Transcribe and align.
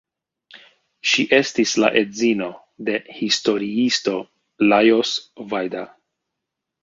Ŝi 1.09 1.25
estis 1.37 1.73
la 1.83 1.89
edzino 2.01 2.47
de 2.87 2.95
historiisto 3.19 4.15
Lajos 4.71 5.11
Vajda. 5.53 5.85